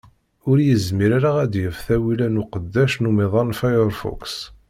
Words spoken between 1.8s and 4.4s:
tawila n uqeddac n umiḍan Firefox.